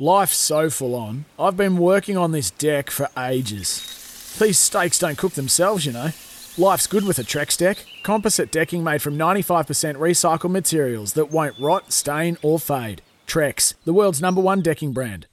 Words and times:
Life's 0.00 0.36
so 0.36 0.70
full 0.70 0.94
on. 0.94 1.24
I've 1.40 1.56
been 1.56 1.76
working 1.76 2.16
on 2.16 2.30
this 2.30 2.52
deck 2.52 2.88
for 2.88 3.08
ages. 3.18 4.36
These 4.38 4.56
steaks 4.56 4.96
don't 5.00 5.18
cook 5.18 5.32
themselves, 5.32 5.84
you 5.84 5.92
know. 5.92 6.10
Life's 6.56 6.86
good 6.86 7.04
with 7.04 7.18
a 7.18 7.24
Trex 7.24 7.58
deck. 7.58 7.84
Composite 8.04 8.52
decking 8.52 8.84
made 8.84 9.02
from 9.02 9.18
95% 9.18 9.96
recycled 9.96 10.52
materials 10.52 11.14
that 11.14 11.32
won't 11.32 11.58
rot, 11.58 11.92
stain, 11.92 12.38
or 12.42 12.60
fade. 12.60 13.02
Trex, 13.26 13.74
the 13.84 13.92
world's 13.92 14.22
number 14.22 14.40
one 14.40 14.60
decking 14.60 14.92
brand. 14.92 15.26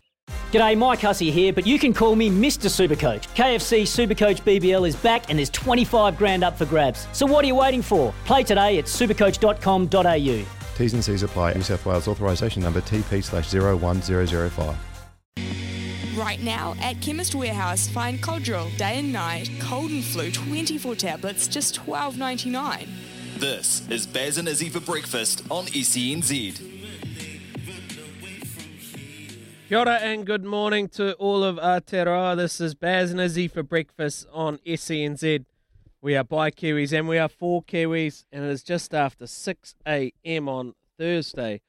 G'day, 0.52 0.76
Mike 0.76 1.02
Hussey 1.02 1.30
here, 1.30 1.54
but 1.54 1.68
you 1.68 1.78
can 1.78 1.94
call 1.94 2.16
me 2.16 2.32
Mr. 2.32 2.68
Supercoach. 2.68 3.28
KFC 3.36 3.84
Supercoach 3.84 4.42
BBL 4.42 4.88
is 4.88 4.96
back 4.96 5.30
and 5.30 5.38
there's 5.38 5.52
25 5.52 6.18
grand 6.18 6.44
up 6.44 6.58
for 6.58 6.66
grabs. 6.66 7.08
So 7.14 7.28
what 7.28 7.46
are 7.46 7.48
you 7.48 7.56
waiting 7.56 7.84
for? 7.84 8.16
Play 8.26 8.44
today 8.44 8.80
at 8.80 8.86
supercoach.com.au. 8.86 10.65
T's 10.76 10.94
and 10.94 11.04
C's 11.04 11.24
apply. 11.24 11.54
New 11.54 11.62
South 11.62 11.86
Wales 11.86 12.08
authorisation 12.08 12.62
number 12.62 12.82
TP 12.82 13.24
slash 13.24 13.54
01005. 13.54 14.76
Right 16.18 16.42
now 16.42 16.76
at 16.82 17.02
Chemist 17.02 17.36
Warehouse, 17.36 17.88
find 17.88 18.22
Codral 18.22 18.76
day 18.78 19.00
and 19.00 19.12
night, 19.12 19.50
cold 19.60 19.92
and 19.92 20.04
flu 20.04 20.32
24 20.32 20.96
tablets, 20.96 21.48
just 21.48 21.76
$12.99. 21.86 22.88
This 23.38 23.88
is 23.90 24.08
Baz 24.08 24.38
and 24.38 24.48
Izzy 24.48 24.70
for 24.70 24.80
breakfast 24.80 25.44
on 25.52 25.66
E 25.74 25.82
SENZ. 25.82 26.72
Kia 29.68 29.80
ora 29.80 29.96
and 29.96 30.26
good 30.26 30.46
morning 30.46 30.88
to 30.90 31.14
all 31.16 31.44
of 31.44 31.58
Aotearoa. 31.58 32.38
This 32.38 32.62
is 32.62 32.76
Baz 32.76 33.12
and 33.12 33.20
Izzy 33.20 33.48
for 33.48 33.64
breakfast 33.64 34.28
on 34.32 34.60
SENZ. 34.60 35.44
We 36.06 36.16
are 36.16 36.24
by 36.24 36.52
Kiwis 36.52 36.94
and 36.94 37.08
we 37.08 37.18
are 37.18 37.28
for 37.28 37.64
Kiwis, 37.64 38.26
and 38.32 38.46
it 38.46 38.52
is 38.52 38.62
just 38.62 38.94
after 38.94 39.26
6 39.26 39.76
a.m. 39.88 40.48
on 40.48 40.76
Thursday, 41.00 41.62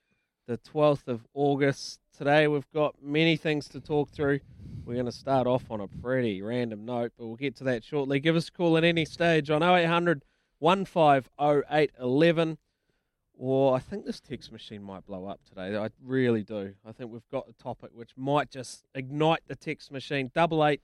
the 0.46 0.59
12th 0.59 1.09
of 1.09 1.26
August. 1.32 2.00
Today 2.14 2.46
we've 2.46 2.70
got 2.70 3.02
many 3.02 3.38
things 3.38 3.66
to 3.68 3.80
talk 3.80 4.10
through. 4.10 4.40
We're 4.84 4.92
going 4.92 5.06
to 5.06 5.12
start 5.12 5.46
off 5.46 5.70
on 5.70 5.80
a 5.80 5.88
pretty 5.88 6.42
random 6.42 6.84
note, 6.84 7.12
but 7.16 7.26
we'll 7.26 7.37
get 7.37 7.57
to 7.57 7.64
that 7.64 7.82
shortly. 7.82 8.20
Give 8.20 8.37
us 8.37 8.48
a 8.48 8.52
call 8.52 8.76
at 8.76 8.84
any 8.84 9.07
stage 9.07 9.48
on 9.48 9.62
0800 9.62 10.23
150811 10.59 12.59
or 13.38 13.74
I 13.74 13.79
think 13.79 14.04
this 14.04 14.20
text 14.20 14.52
machine 14.52 14.82
might 14.82 15.07
blow 15.07 15.24
up 15.24 15.40
today. 15.48 15.79
I 15.79 15.88
really 16.04 16.42
do. 16.42 16.74
I 16.87 16.92
think 16.92 17.10
we've 17.10 17.26
got 17.32 17.48
a 17.48 17.54
topic 17.54 17.92
which 17.95 18.10
might 18.18 18.51
just 18.51 18.84
ignite 18.95 19.45
the 19.46 19.57
text 19.57 19.90
machine. 19.90 20.30
Double 20.34 20.62
eight, 20.66 20.82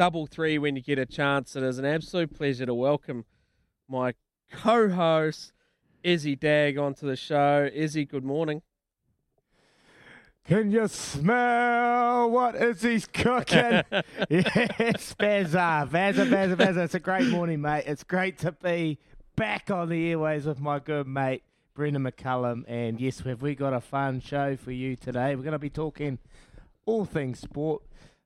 double 0.00 0.24
three 0.24 0.56
when 0.56 0.76
you 0.76 0.80
get 0.80 0.98
a 0.98 1.04
chance. 1.04 1.54
It 1.54 1.62
is 1.62 1.78
an 1.78 1.84
absolute 1.84 2.34
pleasure 2.34 2.64
to 2.64 2.72
welcome 2.72 3.26
my 3.86 4.14
co-host 4.50 5.52
Izzy 6.02 6.34
Dagg 6.36 6.78
onto 6.78 7.06
the 7.06 7.16
show. 7.16 7.68
Izzy, 7.70 8.06
good 8.06 8.24
morning. 8.24 8.62
Can 10.46 10.70
you 10.70 10.88
smell 10.88 12.30
what 12.30 12.54
Izzy's 12.54 13.04
cooking? 13.04 13.82
yes, 14.30 15.14
Bazza, 15.20 15.86
Bazza, 15.90 16.26
Bazza, 16.26 16.56
Bazza. 16.56 16.84
It's 16.84 16.94
a 16.94 16.98
great 16.98 17.26
morning, 17.26 17.60
mate. 17.60 17.84
It's 17.86 18.02
great 18.02 18.38
to 18.38 18.52
be 18.52 18.98
back 19.36 19.70
on 19.70 19.90
the 19.90 20.12
airways 20.12 20.46
with 20.46 20.60
my 20.60 20.78
good 20.78 21.08
mate 21.08 21.42
Brendon 21.74 22.04
McCullum. 22.04 22.64
And 22.66 22.98
yes, 22.98 23.20
have 23.20 23.42
we 23.42 23.54
got 23.54 23.74
a 23.74 23.82
fun 23.82 24.20
show 24.20 24.56
for 24.56 24.72
you 24.72 24.96
today? 24.96 25.36
We're 25.36 25.42
going 25.42 25.52
to 25.52 25.58
be 25.58 25.68
talking 25.68 26.20
all 26.86 27.04
things 27.04 27.38
sport, 27.38 27.82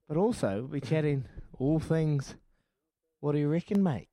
but 0.07 0.17
also 0.17 0.59
we'll 0.59 0.69
be 0.69 0.81
chatting 0.81 1.25
all 1.59 1.79
things. 1.79 2.35
What 3.21 3.33
do 3.33 3.39
you 3.39 3.49
reckon, 3.49 3.83
mate? 3.83 4.09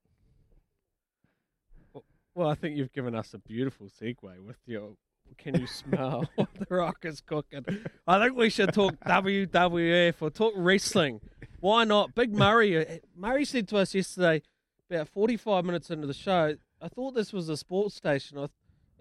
Well, 2.33 2.49
I 2.49 2.55
think 2.55 2.77
you've 2.77 2.93
given 2.93 3.13
us 3.13 3.33
a 3.33 3.39
beautiful 3.39 3.87
segue 3.87 4.39
with 4.45 4.57
your 4.65 4.91
can 5.37 5.59
you 5.59 5.67
smell 5.67 6.25
what 6.35 6.49
the 6.57 6.75
rock 6.75 7.03
is 7.03 7.21
cooking? 7.21 7.65
I 8.07 8.19
think 8.19 8.37
we 8.37 8.49
should 8.49 8.73
talk 8.73 8.95
WWF 9.05 10.15
or 10.19 10.29
talk 10.29 10.53
wrestling. 10.55 11.21
Why 11.59 11.83
not? 11.83 12.15
Big 12.15 12.33
Murray. 12.33 12.77
uh, 12.77 12.97
Murray 13.15 13.45
said 13.45 13.67
to 13.69 13.77
us 13.77 13.93
yesterday, 13.93 14.41
about 14.89 15.07
45 15.07 15.65
minutes 15.65 15.89
into 15.89 16.07
the 16.07 16.13
show, 16.13 16.55
I 16.81 16.87
thought 16.87 17.11
this 17.15 17.31
was 17.31 17.49
a 17.49 17.57
sports 17.57 17.95
station. 17.95 18.37
I, 18.37 18.47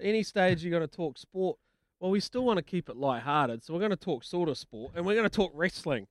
any 0.00 0.22
stage 0.22 0.62
you're 0.62 0.70
going 0.76 0.88
to 0.88 0.97
talk 0.97 1.19
sport. 1.19 1.59
Well, 1.98 2.10
we 2.10 2.20
still 2.20 2.44
want 2.44 2.56
to 2.56 2.62
keep 2.62 2.88
it 2.88 2.97
light-hearted, 2.97 3.62
so 3.62 3.75
we're 3.75 3.81
going 3.81 3.91
to 3.91 3.97
talk 3.97 4.25
sort 4.25 4.48
of 4.48 4.56
sport, 4.56 4.92
and 4.94 5.04
we're 5.04 5.15
going 5.15 5.28
to 5.28 5.34
talk 5.34 5.53
wrestling. 5.54 6.06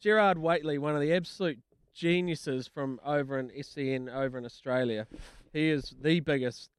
Gerard 0.00 0.38
Whateley, 0.38 0.78
one 0.78 0.94
of 0.94 1.02
the 1.02 1.12
absolute 1.12 1.58
geniuses 1.92 2.66
from 2.66 2.98
over 3.04 3.38
in 3.38 3.50
SEN 3.62 4.08
over 4.08 4.38
in 4.38 4.46
Australia, 4.46 5.06
he 5.52 5.68
is 5.68 5.94
the 6.00 6.20
biggest 6.20 6.70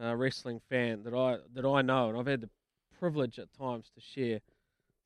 uh, 0.00 0.14
wrestling 0.14 0.60
fan 0.68 1.02
that 1.04 1.14
I 1.14 1.38
that 1.54 1.64
I 1.64 1.80
know, 1.80 2.10
and 2.10 2.18
I've 2.18 2.26
had 2.26 2.42
the 2.42 2.50
privilege 2.98 3.38
at 3.38 3.52
times 3.54 3.90
to 3.94 4.02
share 4.02 4.40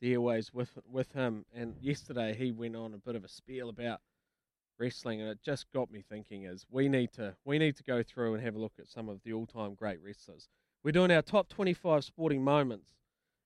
the 0.00 0.12
airways 0.12 0.52
with 0.52 0.76
with 0.90 1.12
him. 1.12 1.44
And 1.54 1.76
yesterday 1.80 2.34
he 2.34 2.50
went 2.50 2.74
on 2.74 2.94
a 2.94 2.98
bit 2.98 3.14
of 3.14 3.24
a 3.24 3.28
spiel 3.28 3.68
about 3.68 4.00
wrestling, 4.76 5.20
and 5.20 5.30
it 5.30 5.38
just 5.44 5.70
got 5.72 5.88
me 5.88 6.02
thinking: 6.02 6.42
is 6.42 6.66
we 6.68 6.88
need 6.88 7.12
to 7.12 7.36
we 7.44 7.60
need 7.60 7.76
to 7.76 7.84
go 7.84 8.02
through 8.02 8.34
and 8.34 8.42
have 8.42 8.56
a 8.56 8.60
look 8.60 8.74
at 8.80 8.88
some 8.88 9.08
of 9.08 9.20
the 9.22 9.32
all 9.32 9.46
time 9.46 9.74
great 9.74 10.02
wrestlers. 10.02 10.48
We're 10.82 10.90
doing 10.90 11.12
our 11.12 11.22
top 11.22 11.48
twenty 11.48 11.74
five 11.74 12.02
sporting 12.02 12.42
moments 12.42 12.96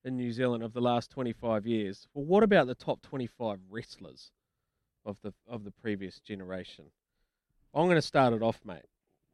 in 0.06 0.16
New 0.16 0.32
Zealand 0.32 0.62
of 0.62 0.72
the 0.72 0.80
last 0.80 1.10
twenty 1.10 1.32
five 1.32 1.66
years. 1.66 2.06
Well, 2.14 2.24
what 2.24 2.42
about 2.42 2.68
the 2.68 2.74
top 2.74 3.02
twenty 3.02 3.26
five 3.26 3.58
wrestlers 3.68 4.30
of 5.04 5.16
the 5.22 5.34
of 5.48 5.64
the 5.64 5.72
previous 5.72 6.20
generation? 6.20 6.86
I'm 7.74 7.86
going 7.86 7.96
to 7.96 8.02
start 8.02 8.32
it 8.32 8.42
off, 8.42 8.60
mate. 8.64 8.86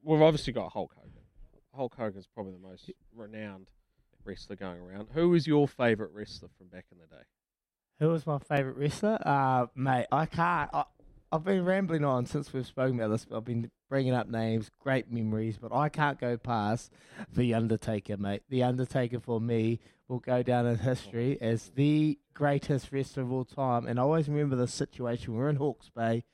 We've 0.03 0.22
obviously 0.22 0.53
got 0.53 0.72
Hulk 0.72 0.94
Hogan. 0.97 1.22
Hulk 1.77 1.94
Hogan's 1.94 2.27
probably 2.27 2.53
the 2.53 2.69
most 2.69 2.91
renowned 3.15 3.69
wrestler 4.25 4.56
going 4.56 4.81
around. 4.81 5.09
Who 5.15 5.34
is 5.34 5.47
your 5.47 5.69
favourite 5.69 6.12
wrestler 6.12 6.49
from 6.59 6.66
back 6.69 6.87
in 6.91 6.99
the 6.99 7.06
day? 7.06 7.22
Who 8.00 8.09
was 8.09 8.27
my 8.27 8.39
favourite 8.39 8.77
wrestler? 8.77 9.19
Uh, 9.25 9.66
mate, 9.77 10.06
I 10.10 10.27
can't. 10.27 10.71
I, 10.72 10.84
I've 11.34 11.44
been 11.44 11.65
rambling 11.65 12.04
on 12.04 12.26
since 12.26 12.53
we've 12.53 12.66
spoken 12.66 12.97
about 12.97 13.09
this. 13.09 13.25
But 13.25 13.38
I've 13.38 13.44
been 13.47 13.70
bringing 13.88 14.12
up 14.12 14.28
names, 14.28 14.70
great 14.78 15.10
memories, 15.10 15.56
but 15.56 15.72
I 15.72 15.88
can't 15.88 16.20
go 16.20 16.37
past 16.37 16.93
The 17.34 17.54
Undertaker, 17.54 18.19
mate. 18.19 18.43
The 18.50 18.62
Undertaker 18.62 19.19
for 19.19 19.41
me 19.41 19.81
will 20.09 20.19
go 20.19 20.42
down 20.42 20.66
in 20.66 20.76
history 20.76 21.41
as 21.41 21.71
the 21.75 22.19
greatest 22.34 22.92
wrestler 22.92 23.22
of 23.22 23.32
all 23.32 23.47
time. 23.47 23.87
And 23.87 23.98
I 23.98 24.03
always 24.03 24.28
remember 24.28 24.56
the 24.56 24.69
situation. 24.69 25.32
We 25.32 25.38
were 25.38 25.48
in 25.48 25.56
Hawke's 25.56 25.88
Bay, 25.88 26.25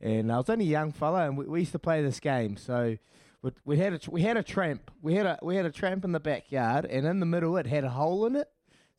and 0.00 0.32
I 0.32 0.38
was 0.38 0.50
only 0.50 0.64
a 0.64 0.68
young 0.68 0.90
fella, 0.90 1.26
and 1.26 1.38
we, 1.38 1.46
we 1.46 1.60
used 1.60 1.72
to 1.72 1.78
play 1.78 2.02
this 2.02 2.18
game. 2.18 2.56
So 2.56 2.96
we, 3.42 3.52
we 3.64 3.76
had 3.76 3.92
a 3.92 4.10
we 4.10 4.22
had 4.22 4.36
a 4.36 4.42
tramp. 4.42 4.90
We 5.00 5.14
had 5.14 5.26
a 5.26 5.38
we 5.40 5.54
had 5.54 5.66
a 5.66 5.72
tramp 5.72 6.04
in 6.04 6.10
the 6.10 6.18
backyard, 6.18 6.84
and 6.84 7.06
in 7.06 7.20
the 7.20 7.26
middle 7.26 7.56
it 7.58 7.66
had 7.66 7.84
a 7.84 7.90
hole 7.90 8.26
in 8.26 8.34
it. 8.34 8.50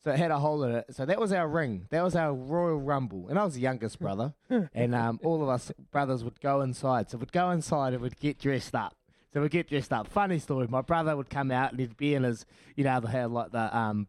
So 0.02 0.10
it 0.10 0.18
had 0.18 0.30
a 0.30 0.38
hole 0.38 0.62
in 0.64 0.74
it. 0.74 0.86
So 0.92 1.04
that 1.04 1.20
was 1.20 1.32
our 1.32 1.46
ring. 1.46 1.86
That 1.90 2.02
was 2.02 2.16
our 2.16 2.32
Royal 2.32 2.80
Rumble. 2.80 3.28
And 3.28 3.38
I 3.38 3.44
was 3.44 3.54
the 3.54 3.60
youngest 3.60 3.98
brother. 3.98 4.32
and 4.74 4.94
um, 4.94 5.20
all 5.22 5.42
of 5.42 5.48
us 5.48 5.70
brothers 5.90 6.24
would 6.24 6.40
go 6.40 6.62
inside. 6.62 7.10
So 7.10 7.18
we'd 7.18 7.32
go 7.32 7.50
inside 7.50 7.92
and 7.92 8.02
we'd 8.02 8.18
get 8.18 8.38
dressed 8.38 8.74
up. 8.74 8.96
So 9.32 9.42
we'd 9.42 9.50
get 9.50 9.68
dressed 9.68 9.92
up. 9.92 10.08
Funny 10.08 10.38
story. 10.38 10.66
My 10.68 10.80
brother 10.80 11.16
would 11.16 11.28
come 11.28 11.50
out 11.50 11.72
and 11.72 11.80
he'd 11.80 11.96
be 11.96 12.14
in 12.14 12.22
his, 12.22 12.46
you 12.76 12.84
know, 12.84 12.98
they 13.00 13.10
had 13.10 13.30
like 13.30 13.52
the, 13.52 13.76
um, 13.76 14.08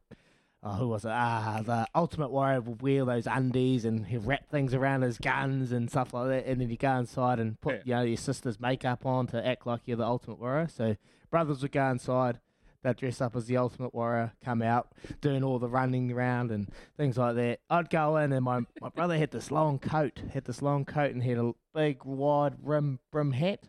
oh, 0.64 0.74
who 0.76 0.88
was 0.88 1.04
it? 1.04 1.12
Ah, 1.12 1.62
the 1.64 1.86
Ultimate 1.94 2.32
Warrior 2.32 2.62
would 2.62 2.82
wear 2.82 3.04
those 3.04 3.28
undies 3.28 3.84
and 3.84 4.06
he'd 4.06 4.26
wrap 4.26 4.50
things 4.50 4.74
around 4.74 5.02
his 5.02 5.18
guns 5.18 5.74
and 5.74 5.90
stuff 5.90 6.14
like 6.14 6.30
that. 6.30 6.46
And 6.48 6.62
then 6.62 6.70
you 6.70 6.78
go 6.78 6.96
inside 6.96 7.40
and 7.40 7.60
put, 7.60 7.86
you 7.86 7.96
know, 7.96 8.02
your 8.04 8.18
sister's 8.18 8.62
makeup 8.62 9.06
on 9.06 9.28
to 9.28 9.46
act 9.46 9.68
like 9.68 9.82
you're 9.86 9.98
the 9.98 10.06
Ultimate 10.06 10.40
Warrior. 10.40 10.70
So 10.74 10.96
brothers 11.30 11.62
would 11.62 11.74
go 11.74 11.90
inside 11.90 12.40
they'd 12.84 12.96
dress 12.96 13.22
up 13.22 13.36
as 13.36 13.46
the 13.46 13.58
Ultimate 13.58 13.94
Warrior, 13.94 14.34
come 14.44 14.62
out 14.62 14.92
doing 15.22 15.44
all 15.44 15.60
the 15.60 15.68
running 15.70 16.12
around 16.12 16.52
and 16.52 16.70
things 16.98 17.18
like 17.18 17.36
that. 17.36 17.60
I'd 17.70 17.90
go 17.90 18.18
in, 18.18 18.32
and 18.34 18.44
my, 18.44 18.62
my 18.82 18.90
brother 18.90 19.18
had 19.18 19.32
this 19.32 19.52
long 19.52 19.80
coat, 19.80 20.22
had 20.34 20.46
this 20.46 20.62
long 20.62 20.86
coat, 20.86 21.12
and 21.12 21.24
he 21.24 21.30
had 21.30 21.40
a 21.40 21.54
big 21.74 22.04
wide 22.04 22.56
rim 22.62 23.00
brim 23.12 23.32
hat. 23.32 23.64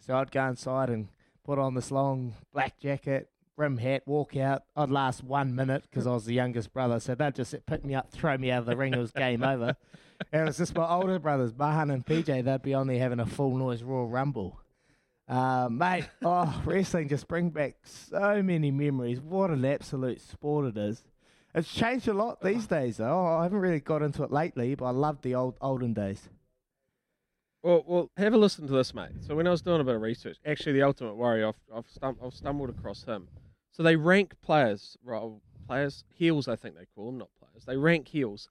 So 0.00 0.16
I'd 0.16 0.30
go 0.30 0.46
inside 0.46 0.90
and 0.90 1.08
put 1.44 1.58
on 1.58 1.74
this 1.74 1.90
long 1.90 2.34
black 2.52 2.78
jacket, 2.78 3.28
brim 3.56 3.78
hat, 3.78 4.02
walk 4.06 4.36
out. 4.36 4.62
I'd 4.76 4.90
last 4.90 5.22
one 5.22 5.54
minute 5.54 5.84
because 5.88 6.06
I 6.06 6.12
was 6.12 6.24
the 6.24 6.34
youngest 6.34 6.72
brother, 6.72 7.00
so 7.00 7.14
they'd 7.14 7.34
just 7.34 7.54
pick 7.66 7.84
me 7.84 7.94
up, 7.94 8.10
throw 8.10 8.36
me 8.36 8.50
out 8.50 8.60
of 8.60 8.66
the 8.66 8.76
ring. 8.76 8.94
It 8.94 8.98
was 8.98 9.12
game 9.12 9.42
over. 9.42 9.76
And 10.32 10.42
it 10.42 10.44
was 10.44 10.58
just 10.58 10.76
my 10.76 10.88
older 10.88 11.18
brothers, 11.18 11.52
Mahan 11.58 11.90
and 11.90 12.06
PJ. 12.06 12.44
They'd 12.44 12.62
be 12.62 12.72
on 12.72 12.86
there 12.86 13.00
having 13.00 13.18
a 13.18 13.26
full 13.26 13.56
noise 13.56 13.82
Royal 13.82 14.06
Rumble. 14.06 14.60
Uh, 15.26 15.68
mate, 15.70 16.08
oh, 16.24 16.62
wrestling 16.64 17.08
just 17.08 17.28
brings 17.28 17.52
back 17.52 17.76
so 17.84 18.42
many 18.42 18.70
memories. 18.70 19.20
What 19.20 19.50
an 19.50 19.64
absolute 19.64 20.20
sport 20.20 20.66
it 20.66 20.76
is. 20.76 21.02
It's 21.54 21.72
changed 21.72 22.08
a 22.08 22.14
lot 22.14 22.42
these 22.42 22.66
days, 22.66 22.96
though. 22.96 23.26
I 23.26 23.44
haven't 23.44 23.60
really 23.60 23.80
got 23.80 24.02
into 24.02 24.24
it 24.24 24.32
lately, 24.32 24.74
but 24.74 24.86
I 24.86 24.90
love 24.90 25.22
the 25.22 25.34
old 25.34 25.56
olden 25.60 25.94
days. 25.94 26.28
Well, 27.62 27.82
well, 27.86 28.10
have 28.16 28.34
a 28.34 28.36
listen 28.36 28.66
to 28.66 28.72
this, 28.72 28.92
mate. 28.92 29.12
So 29.20 29.36
when 29.36 29.46
I 29.46 29.50
was 29.50 29.62
doing 29.62 29.80
a 29.80 29.84
bit 29.84 29.94
of 29.94 30.02
research, 30.02 30.36
actually, 30.44 30.72
the 30.72 30.82
Ultimate 30.82 31.14
Warrior, 31.14 31.48
I've 31.48 31.54
I've, 31.74 31.86
stum- 31.86 32.18
I've 32.22 32.34
stumbled 32.34 32.70
across 32.70 33.04
him. 33.04 33.28
So 33.70 33.82
they 33.82 33.96
rank 33.96 34.34
players, 34.42 34.98
right? 35.02 35.22
Players, 35.66 36.04
heels, 36.12 36.46
I 36.46 36.56
think 36.56 36.76
they 36.76 36.86
call 36.94 37.06
them, 37.06 37.18
not 37.18 37.30
players. 37.38 37.64
They 37.64 37.76
rank 37.76 38.08
heels 38.08 38.50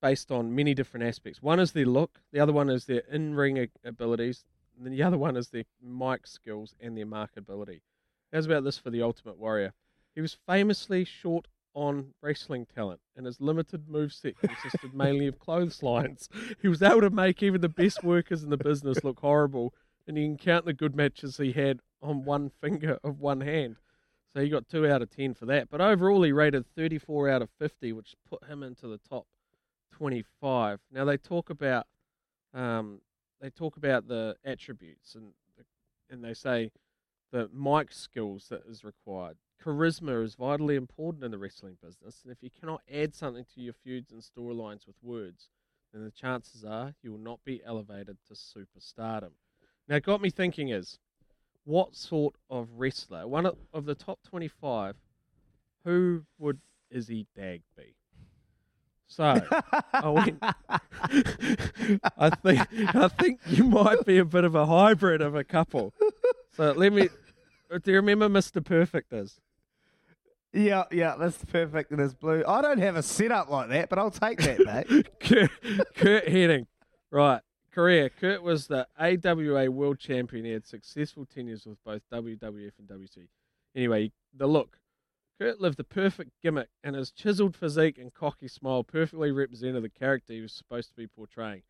based 0.00 0.30
on 0.30 0.54
many 0.54 0.74
different 0.74 1.04
aspects. 1.06 1.42
One 1.42 1.58
is 1.58 1.72
their 1.72 1.86
look, 1.86 2.20
the 2.32 2.38
other 2.38 2.52
one 2.52 2.70
is 2.70 2.84
their 2.84 3.02
in-ring 3.10 3.68
abilities, 3.84 4.44
and 4.76 4.84
then 4.84 4.92
the 4.92 5.02
other 5.06 5.18
one 5.18 5.36
is 5.36 5.48
their 5.48 5.64
mic 5.82 6.26
skills 6.26 6.74
and 6.80 6.96
their 6.96 7.06
marketability. 7.06 7.80
How's 8.32 8.46
about 8.46 8.64
this 8.64 8.78
for 8.78 8.90
the 8.90 9.02
Ultimate 9.02 9.38
Warrior? 9.38 9.72
He 10.14 10.20
was 10.20 10.36
famously 10.46 11.04
short 11.04 11.46
on 11.74 12.14
wrestling 12.22 12.66
talent, 12.74 13.00
and 13.16 13.26
his 13.26 13.40
limited 13.40 13.86
moveset 13.86 14.34
consisted 14.38 14.94
mainly 14.94 15.26
of 15.26 15.38
clotheslines. 15.38 16.28
He 16.62 16.68
was 16.68 16.82
able 16.82 17.02
to 17.02 17.10
make 17.10 17.42
even 17.42 17.60
the 17.60 17.68
best 17.68 18.02
workers 18.02 18.42
in 18.42 18.50
the 18.50 18.56
business 18.56 19.04
look 19.04 19.20
horrible, 19.20 19.74
and 20.06 20.16
you 20.16 20.24
can 20.24 20.38
count 20.38 20.64
the 20.64 20.72
good 20.72 20.96
matches 20.96 21.36
he 21.36 21.52
had 21.52 21.80
on 22.02 22.24
one 22.24 22.50
finger 22.60 22.98
of 23.04 23.20
one 23.20 23.42
hand. 23.42 23.76
So 24.32 24.42
he 24.42 24.48
got 24.48 24.68
two 24.68 24.86
out 24.86 25.02
of 25.02 25.10
ten 25.10 25.34
for 25.34 25.46
that. 25.46 25.68
But 25.70 25.80
overall, 25.80 26.22
he 26.22 26.32
rated 26.32 26.66
34 26.74 27.28
out 27.28 27.42
of 27.42 27.50
50, 27.58 27.92
which 27.92 28.14
put 28.28 28.44
him 28.44 28.62
into 28.62 28.86
the 28.86 29.00
top 29.08 29.26
25. 29.92 30.80
Now 30.90 31.04
they 31.04 31.16
talk 31.16 31.50
about 31.50 31.86
um, 32.54 33.00
they 33.40 33.50
talk 33.50 33.76
about 33.76 34.08
the 34.08 34.36
attributes 34.44 35.14
and 35.14 35.32
and 36.08 36.24
they 36.24 36.34
say 36.34 36.70
the 37.32 37.50
mic 37.52 37.92
skills 37.92 38.46
that 38.48 38.62
is 38.68 38.84
required. 38.84 39.36
Charisma 39.62 40.22
is 40.22 40.36
vitally 40.36 40.76
important 40.76 41.24
in 41.24 41.30
the 41.32 41.38
wrestling 41.38 41.76
business, 41.82 42.20
and 42.22 42.32
if 42.32 42.42
you 42.42 42.50
cannot 42.50 42.82
add 42.92 43.14
something 43.14 43.44
to 43.54 43.60
your 43.60 43.72
feuds 43.72 44.12
and 44.12 44.22
storylines 44.22 44.86
with 44.86 44.96
words, 45.02 45.48
then 45.92 46.04
the 46.04 46.10
chances 46.10 46.64
are 46.64 46.94
you 47.02 47.10
will 47.10 47.18
not 47.18 47.40
be 47.44 47.62
elevated 47.64 48.18
to 48.28 48.34
superstardom. 48.34 49.30
Now, 49.88 49.98
got 49.98 50.20
me 50.20 50.30
thinking 50.30 50.68
is 50.68 50.98
what 51.64 51.96
sort 51.96 52.34
of 52.48 52.68
wrestler, 52.76 53.26
one 53.26 53.46
of, 53.46 53.56
of 53.72 53.86
the 53.86 53.94
top 53.94 54.20
25, 54.22 54.96
who 55.84 56.24
would 56.38 56.60
Izzy 56.90 57.26
Dagg 57.34 57.62
be? 57.76 57.95
So 59.08 59.40
I 59.92 60.08
went. 60.08 60.38
I 62.18 62.30
think 62.30 62.60
I 62.94 63.08
think 63.08 63.40
you 63.46 63.64
might 63.64 64.04
be 64.04 64.18
a 64.18 64.24
bit 64.24 64.44
of 64.44 64.54
a 64.54 64.66
hybrid 64.66 65.22
of 65.22 65.34
a 65.34 65.44
couple. 65.44 65.94
So 66.56 66.72
let 66.72 66.92
me. 66.92 67.08
Do 67.70 67.90
you 67.90 67.96
remember 67.96 68.28
Mr. 68.28 68.64
Perfect 68.64 69.12
is? 69.12 69.40
Yeah, 70.52 70.84
yeah, 70.90 71.16
that's 71.18 71.44
perfect 71.44 71.92
in 71.92 71.98
his 71.98 72.14
blue. 72.14 72.42
I 72.46 72.62
don't 72.62 72.78
have 72.78 72.96
a 72.96 73.02
setup 73.02 73.50
like 73.50 73.68
that, 73.68 73.90
but 73.90 73.98
I'll 73.98 74.10
take 74.10 74.40
that, 74.40 74.64
mate. 74.64 75.06
Curt, 75.20 75.50
Curt 75.94 76.26
Hennig. 76.26 76.66
Right. 77.10 77.42
Career. 77.72 78.08
Curt 78.08 78.42
was 78.42 78.66
the 78.66 78.86
AWA 78.98 79.70
World 79.70 79.98
Champion. 79.98 80.46
He 80.46 80.52
had 80.52 80.66
successful 80.66 81.26
tenures 81.26 81.66
with 81.66 81.76
both 81.84 82.00
WWF 82.10 82.72
and 82.78 82.88
WC. 82.88 83.28
Anyway, 83.74 84.12
the 84.34 84.46
look. 84.46 84.78
Curt 85.38 85.60
lived 85.60 85.76
the 85.76 85.84
perfect 85.84 86.30
gimmick, 86.42 86.70
and 86.82 86.96
his 86.96 87.10
chiseled 87.10 87.54
physique 87.54 87.98
and 87.98 88.12
cocky 88.12 88.48
smile 88.48 88.84
perfectly 88.84 89.30
represented 89.30 89.82
the 89.82 89.90
character 89.90 90.32
he 90.32 90.40
was 90.40 90.52
supposed 90.52 90.88
to 90.90 90.96
be 90.96 91.06
portraying. 91.06 91.62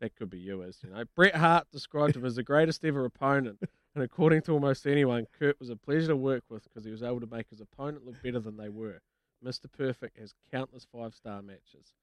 That 0.00 0.14
could 0.14 0.28
be 0.28 0.38
you, 0.38 0.62
as 0.62 0.78
you 0.82 0.90
know. 0.90 1.04
Bret 1.14 1.36
Hart 1.36 1.68
described 1.72 2.16
him 2.16 2.24
as 2.26 2.36
the 2.36 2.42
greatest 2.42 2.84
ever 2.84 3.04
opponent, 3.06 3.60
and 3.94 4.04
according 4.04 4.42
to 4.42 4.52
almost 4.52 4.86
anyone, 4.86 5.26
Curt 5.38 5.58
was 5.58 5.70
a 5.70 5.76
pleasure 5.76 6.08
to 6.08 6.16
work 6.16 6.44
with 6.50 6.64
because 6.64 6.84
he 6.84 6.90
was 6.90 7.02
able 7.02 7.20
to 7.20 7.26
make 7.26 7.48
his 7.48 7.60
opponent 7.60 8.04
look 8.04 8.22
better 8.22 8.40
than 8.40 8.58
they 8.58 8.68
were. 8.68 9.00
Mr. 9.42 9.66
Perfect 9.72 10.18
has 10.18 10.34
countless 10.50 10.86
five 10.92 11.14
star 11.14 11.40
matches. 11.40 11.94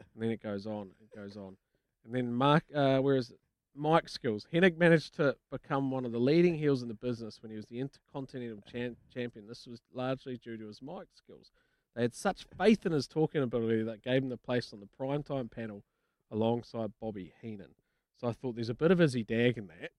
And 0.00 0.22
then 0.22 0.30
it 0.30 0.42
goes 0.42 0.66
on, 0.66 0.90
it 1.00 1.16
goes 1.16 1.36
on. 1.36 1.56
And 2.04 2.14
then 2.14 2.32
Mark, 2.32 2.64
uh, 2.74 2.98
where 2.98 3.16
is 3.16 3.30
it? 3.30 3.40
Mike 3.78 4.08
skills. 4.08 4.46
Hennig 4.52 4.76
managed 4.76 5.14
to 5.16 5.36
become 5.50 5.90
one 5.90 6.04
of 6.04 6.12
the 6.12 6.18
leading 6.18 6.56
heels 6.56 6.82
in 6.82 6.88
the 6.88 6.94
business 6.94 7.38
when 7.40 7.50
he 7.50 7.56
was 7.56 7.66
the 7.66 7.80
Intercontinental 7.80 8.62
Cham- 8.70 8.96
Champion. 9.12 9.46
This 9.46 9.66
was 9.66 9.80
largely 9.94 10.36
due 10.36 10.56
to 10.56 10.66
his 10.66 10.82
mic 10.82 11.08
skills. 11.14 11.50
They 11.94 12.02
had 12.02 12.14
such 12.14 12.46
faith 12.58 12.84
in 12.84 12.92
his 12.92 13.06
talking 13.06 13.42
ability 13.42 13.82
that 13.84 14.02
gave 14.02 14.22
him 14.22 14.28
the 14.28 14.36
place 14.36 14.72
on 14.72 14.80
the 14.80 14.88
primetime 15.00 15.50
panel 15.50 15.84
alongside 16.30 16.92
Bobby 17.00 17.32
Heenan. 17.40 17.74
So 18.20 18.28
I 18.28 18.32
thought 18.32 18.56
there's 18.56 18.68
a 18.68 18.74
bit 18.74 18.90
of 18.90 19.00
Izzy 19.00 19.22
Dagg 19.22 19.58
in 19.58 19.68
that, 19.68 19.90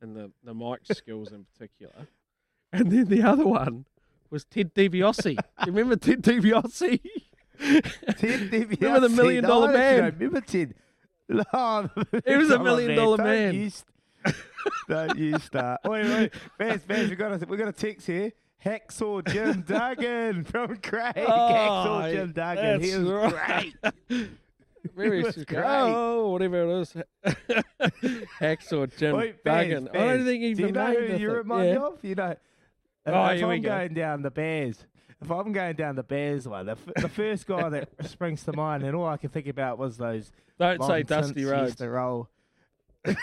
and 0.00 0.16
the, 0.16 0.32
the 0.42 0.54
mic 0.54 0.80
skills 0.92 1.32
in 1.32 1.44
particular. 1.44 2.08
And 2.72 2.90
then 2.90 3.06
the 3.06 3.22
other 3.22 3.46
one 3.46 3.86
was 4.30 4.44
Ted 4.44 4.74
DiBiase. 4.74 5.22
Do 5.22 5.30
you 5.66 5.72
remember 5.72 5.96
Ted 5.96 6.22
DiBiase? 6.22 7.00
Ted 8.18 8.50
DiBiase. 8.50 8.80
Remember 8.80 9.08
the 9.08 9.14
million 9.16 9.44
dollar 9.44 9.72
man? 9.72 10.14
Remember 10.18 10.40
Ted? 10.40 10.74
No, 11.28 11.90
He 12.26 12.36
was 12.36 12.50
a 12.50 12.58
million 12.62 12.96
dollar 12.96 13.18
man. 13.22 13.54
you 13.54 13.70
st- 13.70 14.34
don't 14.88 15.16
you 15.18 15.38
start. 15.38 15.80
Wait, 15.84 16.04
wait. 16.06 16.32
Baz, 16.58 16.80
Baz, 16.84 17.08
we 17.10 17.16
got 17.16 17.42
a, 17.42 17.46
we 17.46 17.56
got 17.56 17.68
a 17.68 17.72
text 17.72 18.06
here. 18.06 18.32
Hacksaw 18.64 19.26
Jim 19.28 19.62
Duggan 19.66 20.44
from 20.44 20.76
Craig. 20.78 21.14
Oh, 21.16 21.30
Hacksaw 21.30 22.12
Jim 22.12 22.32
Duggan. 22.32 22.80
He 22.80 22.94
Oh, 22.94 23.02
was 23.02 23.32
right. 23.32 23.74
great. 24.08 24.30
Maybe 24.96 25.20
it's 25.20 25.44
great. 25.44 25.64
oh, 25.64 26.30
whatever 26.30 26.62
it 26.62 26.80
is. 26.80 26.96
Hacksaw 28.40 28.96
Jim 28.96 29.16
Wait, 29.16 29.42
Baz, 29.44 29.68
Duggan. 29.68 29.88
I 29.92 29.98
don't 29.98 30.24
think 30.24 30.42
he 30.42 30.54
Do 30.54 30.62
you 30.66 30.72
know 30.72 30.86
who 30.94 31.16
you 31.16 31.30
remind 31.30 31.68
yeah. 31.68 31.74
me 31.74 31.80
of? 31.84 31.98
You 32.02 32.14
know, 32.14 32.36
Oh, 33.06 33.26
if 33.26 33.38
here 33.38 33.48
we 33.48 33.54
I'm 33.56 33.62
go. 33.62 33.68
going 33.70 33.94
down 33.94 34.22
the 34.22 34.30
Bears, 34.30 34.84
if 35.20 35.30
I'm 35.30 35.52
going 35.52 35.76
down 35.76 35.96
the 35.96 36.02
Bears 36.02 36.46
one, 36.48 36.66
the, 36.66 36.72
f- 36.72 36.94
the 37.02 37.08
first 37.08 37.46
guy 37.46 37.68
that 37.68 37.88
springs 38.08 38.44
to 38.44 38.52
mind, 38.52 38.82
and 38.84 38.94
all 38.94 39.06
I 39.06 39.16
can 39.16 39.30
think 39.30 39.46
about 39.46 39.78
was 39.78 39.96
those. 39.96 40.30
Don't 40.58 40.82
say 40.82 41.02
Dusty 41.02 41.44
Rhodes. 41.44 41.76
To 41.76 41.88
roll. 41.88 42.28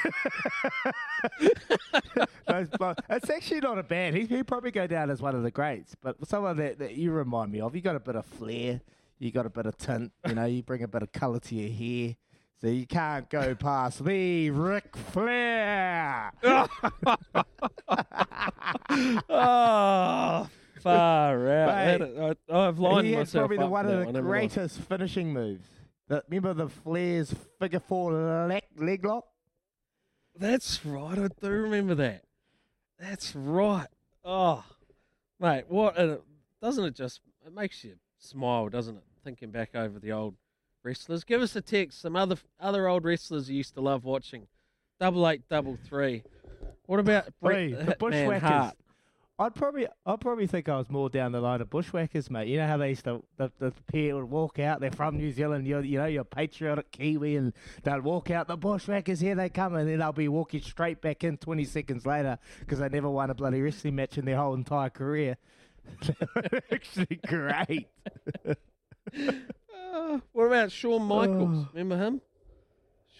Those 2.48 2.68
it's 3.10 3.30
actually 3.30 3.60
not 3.60 3.78
a 3.78 3.84
bad. 3.84 4.14
He 4.14 4.26
he'd 4.26 4.48
probably 4.48 4.72
go 4.72 4.88
down 4.88 5.10
as 5.10 5.22
one 5.22 5.36
of 5.36 5.44
the 5.44 5.52
greats. 5.52 5.96
But 6.02 6.16
someone 6.28 6.58
that, 6.58 6.80
that 6.80 6.96
you 6.96 7.12
remind 7.12 7.52
me 7.52 7.60
of, 7.60 7.76
you 7.76 7.82
got 7.82 7.96
a 7.96 8.00
bit 8.00 8.16
of 8.16 8.26
flair, 8.26 8.82
you 9.20 9.32
got 9.32 9.46
a 9.46 9.50
bit 9.50 9.66
of 9.66 9.78
tint. 9.78 10.12
You 10.28 10.36
know, 10.36 10.46
you 10.46 10.64
bring 10.64 10.84
a 10.84 10.88
bit 10.88 11.04
of 11.04 11.12
colour 11.12 11.40
to 11.40 11.56
your 11.56 11.72
hair. 11.72 12.16
So 12.62 12.68
you 12.68 12.88
can't 12.88 13.30
go 13.30 13.54
past 13.54 14.04
the 14.04 14.50
Ric 14.50 14.96
Flair. 14.96 16.32
oh, 19.30 20.48
far 20.86 21.50
out. 21.50 21.76
Mate, 21.76 21.98
That- 22.16 22.38
I, 22.50 22.68
I've 22.68 22.80
lined 22.80 23.08
he 23.08 23.14
had 23.14 23.20
myself 23.20 23.42
probably 23.42 23.58
the 23.58 23.68
one 23.68 23.86
of 23.86 23.92
that 23.92 23.98
the 24.00 24.06
one, 24.06 24.16
haven't 24.16 24.30
greatest 24.30 24.80
finishing 24.82 25.34
moves. 25.34 25.68
The, 26.08 26.24
remember 26.30 26.54
the 26.54 26.70
Flair's 26.70 27.34
figure 27.60 27.80
four 27.80 28.14
leg, 28.48 28.64
leg 28.78 29.04
lock? 29.04 29.26
That's 30.38 30.86
right. 30.86 31.18
I 31.18 31.28
do 31.42 31.50
remember 31.50 31.96
that. 31.96 32.24
That's 33.00 33.36
right. 33.36 33.88
Oh, 34.24 34.64
mate, 35.40 35.66
what? 35.68 35.98
And 35.98 36.12
it, 36.12 36.24
doesn't 36.62 36.84
it 36.84 36.96
just? 36.96 37.22
It 37.46 37.54
makes 37.54 37.84
you 37.84 37.96
smile, 38.18 38.70
doesn't 38.70 38.96
it? 38.98 39.04
Thinking 39.24 39.52
back 39.52 39.76
over 39.76 39.98
the 40.00 40.12
old 40.12 40.36
wrestlers. 40.84 41.24
Give 41.24 41.42
us 41.42 41.56
a 41.56 41.62
text. 41.62 42.02
Some 42.02 42.16
other 42.16 42.38
other 42.60 42.88
old 42.88 43.04
wrestlers 43.06 43.50
you 43.50 43.58
used 43.58 43.74
to 43.76 43.82
love 43.82 44.04
watching. 44.04 44.48
Double 45.00 45.28
eight, 45.28 45.42
double 45.50 45.78
three. 45.88 46.24
What 46.86 47.00
about 47.00 47.28
Bret 47.42 47.58
Hey, 47.58 47.74
the 47.74 47.84
the 47.84 47.96
Bushwhackers. 47.96 48.42
Hart? 48.42 48.76
I'd 49.38 49.54
probably, 49.54 49.86
I'd 50.06 50.22
probably 50.22 50.48
think 50.48 50.70
I 50.70 50.78
was 50.78 50.90
more 50.90 51.10
down 51.10 51.34
the 51.34 51.42
line 51.42 51.60
of 51.60 51.70
bushwhackers, 51.70 52.32
mate. 52.32 52.48
You 52.48 52.58
know 52.58 52.68
how 52.68 52.78
they 52.78 52.90
used 52.90 53.04
to, 53.04 53.22
the, 53.36 53.52
the 53.60 53.74
pair 53.92 54.16
would 54.16 54.30
walk 54.30 54.60
out. 54.60 54.80
They're 54.80 54.92
from 54.92 55.18
New 55.18 55.32
Zealand. 55.34 55.68
You're, 55.68 55.84
you 55.84 55.98
know, 55.98 56.06
you're 56.06 56.24
patriotic 56.24 56.90
Kiwi, 56.92 57.36
and 57.36 57.52
they'd 57.84 58.00
walk 58.02 58.32
out. 58.32 58.48
The 58.48 58.56
bushwhackers, 58.56 59.20
here 59.20 59.36
they 59.36 59.50
come, 59.50 59.75
and 59.75 59.89
then 59.89 60.00
they'll 60.00 60.13
be 60.13 60.30
walking 60.30 60.62
straight 60.62 61.01
back 61.01 61.25
in 61.25 61.36
20 61.38 61.65
seconds 61.65 62.06
later 62.06 62.38
because 62.62 62.80
they 62.80 62.88
never 62.88 63.10
won 63.10 63.30
a 63.30 63.34
bloody 63.34 63.62
wrestling 63.62 63.96
match 63.96 64.18
in 64.18 64.24
their 64.24 64.38
whole 64.38 64.54
entire 64.54 64.89
career. 64.89 65.36
Actually 66.72 67.20
great. 67.27 67.88
Uh, 68.48 68.54
what 70.32 70.46
about 70.46 70.72
Shawn 70.72 71.04
Michaels? 71.04 71.68
Remember 71.74 71.98
him? 71.98 72.22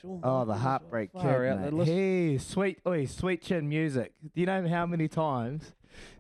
Shawn 0.02 0.22
Oh, 0.24 0.46
the 0.46 0.56
heartbreak 0.56 1.12
kid, 1.14 1.26
out. 1.26 1.74
mate. 1.74 1.86
Hey, 1.88 2.38
sweet, 2.38 2.80
oi, 2.88 3.06
sweet 3.06 3.42
chin 3.42 3.68
music. 3.68 4.14
Do 4.34 4.40
you 4.42 4.48
know 4.48 4.66
how 4.68 4.86
many 4.86 5.08
times, 5.08 5.74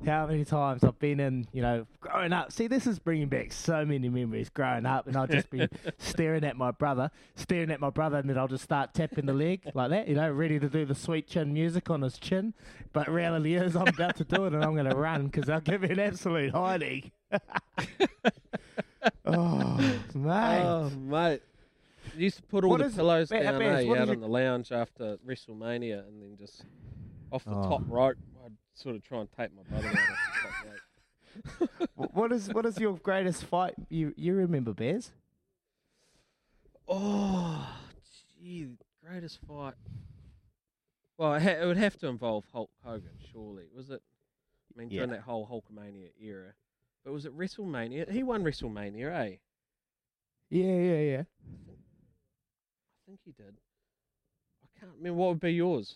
how 0.05 0.27
many 0.27 0.45
times 0.45 0.83
I've 0.83 0.97
been 0.99 1.19
in, 1.19 1.47
you 1.53 1.61
know, 1.61 1.85
growing 1.99 2.33
up? 2.33 2.51
See, 2.51 2.67
this 2.67 2.85
is 2.87 2.99
bringing 2.99 3.27
back 3.27 3.51
so 3.51 3.85
many 3.85 4.09
memories 4.09 4.49
growing 4.49 4.85
up, 4.85 5.07
and 5.07 5.15
I'll 5.15 5.27
just 5.27 5.49
be 5.49 5.67
staring 5.97 6.43
at 6.43 6.57
my 6.57 6.71
brother, 6.71 7.11
staring 7.35 7.71
at 7.71 7.79
my 7.79 7.89
brother, 7.89 8.17
and 8.17 8.29
then 8.29 8.37
I'll 8.37 8.47
just 8.47 8.63
start 8.63 8.93
tapping 8.93 9.25
the 9.25 9.33
leg 9.33 9.61
like 9.73 9.89
that, 9.91 10.07
you 10.07 10.15
know, 10.15 10.29
ready 10.31 10.59
to 10.59 10.69
do 10.69 10.85
the 10.85 10.95
sweet 10.95 11.27
chin 11.27 11.53
music 11.53 11.89
on 11.89 12.01
his 12.01 12.17
chin. 12.17 12.53
But 12.93 13.09
reality 13.09 13.55
is, 13.55 13.75
I'm 13.75 13.87
about 13.87 14.15
to 14.17 14.23
do 14.23 14.45
it, 14.45 14.53
and 14.53 14.63
I'm 14.63 14.73
going 14.73 14.89
to 14.89 14.95
run 14.95 15.25
because 15.27 15.49
I'll 15.49 15.61
give 15.61 15.83
an 15.83 15.99
absolute 15.99 16.51
hiding. 16.53 17.11
oh, 19.25 19.77
mate. 20.13 20.61
Oh, 20.63 20.89
mate. 20.89 21.41
You 22.15 22.23
used 22.25 22.37
to 22.37 22.43
put 22.43 22.63
all 22.63 22.71
What 22.71 22.81
the 22.81 22.89
pillows 22.89 23.29
Ba- 23.29 23.43
down 23.43 23.59
Baz, 23.59 23.85
eh, 23.85 23.89
out 23.99 24.09
on 24.09 24.19
the 24.21 24.27
lounge 24.27 24.71
after 24.71 25.17
WrestleMania 25.27 26.07
and 26.07 26.21
then 26.21 26.37
just 26.37 26.63
off 27.31 27.43
the 27.43 27.51
Oh. 27.51 27.63
top 27.63 27.81
rope, 27.87 28.15
sort 28.75 28.95
of 28.95 29.03
try 29.03 29.19
and 29.21 29.31
tape 29.31 29.51
my 29.55 29.63
brother 29.63 29.87
out 29.87 29.95
off 29.95 30.19
the 30.33 31.69
top 31.69 31.79
rope. 31.97 32.09
What 32.13 32.31
is 32.31 32.53
what 32.53 32.65
is 32.65 32.77
your 32.79 32.97
greatest 32.97 33.43
fight 33.45 33.73
you 33.89 34.13
you 34.15 34.33
remember, 34.35 34.73
Bears? 34.73 35.11
Oh, 36.87 37.67
gee, 38.39 38.67
greatest 39.05 39.39
fight. 39.47 39.73
Well, 41.17 41.33
it, 41.35 41.41
ha- 41.41 41.61
it 41.61 41.65
would 41.65 41.77
have 41.77 41.97
to 41.99 42.07
involve 42.07 42.45
Hulk 42.53 42.69
Hogan, 42.83 43.17
surely. 43.31 43.63
Was 43.75 43.89
it? 43.89 44.01
I 44.73 44.79
mean, 44.79 44.89
during 44.89 45.09
Yeah. 45.09 45.15
that 45.15 45.23
whole 45.23 45.47
Hulkamania 45.47 46.09
era. 46.21 46.53
But 47.03 47.13
was 47.13 47.25
it 47.25 47.37
WrestleMania? 47.37 48.09
He 48.11 48.23
won 48.23 48.43
WrestleMania, 48.43 49.11
eh? 49.13 49.35
Yeah, 50.49 50.65
yeah, 50.75 50.99
yeah. 50.99 51.23
I 51.23 53.05
think 53.07 53.19
he 53.23 53.31
did. 53.31 53.55
I 54.63 54.79
can't 54.79 54.91
remember. 54.97 55.17
What 55.19 55.29
would 55.29 55.39
be 55.39 55.53
yours? 55.53 55.95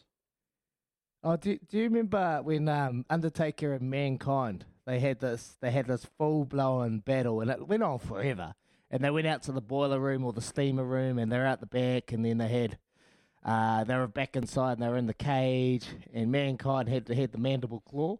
Oh, 1.23 1.35
do 1.35 1.57
do 1.69 1.77
you 1.77 1.83
remember 1.83 2.41
when 2.43 2.69
um, 2.69 3.05
Undertaker 3.09 3.73
and 3.73 3.89
Mankind 3.89 4.65
they 4.85 4.99
had 4.99 5.19
this 5.19 5.57
they 5.59 5.71
had 5.71 5.87
this 5.87 6.07
full 6.17 6.45
blown 6.45 6.99
battle, 6.99 7.41
and 7.41 7.51
it 7.51 7.67
went 7.67 7.83
on 7.83 7.99
forever. 7.99 8.55
And 8.91 9.03
they 9.03 9.11
went 9.11 9.27
out 9.27 9.43
to 9.43 9.51
the 9.51 9.61
boiler 9.61 9.99
room 9.99 10.25
or 10.25 10.33
the 10.33 10.41
steamer 10.41 10.83
room, 10.83 11.19
and 11.19 11.31
they're 11.31 11.45
out 11.45 11.59
the 11.59 11.67
back, 11.67 12.11
and 12.11 12.25
then 12.25 12.37
they 12.37 12.47
had. 12.47 12.77
Uh, 13.45 13.85
they 13.85 13.95
were 13.95 14.05
back 14.05 14.35
inside 14.35 14.73
and 14.73 14.81
they 14.81 14.87
were 14.89 14.97
in 14.97 15.07
the 15.07 15.13
cage, 15.13 15.85
and 16.13 16.29
mankind 16.29 16.89
had 16.89 17.05
to 17.05 17.15
had 17.15 17.31
the 17.31 17.37
mandible 17.37 17.81
claw, 17.89 18.17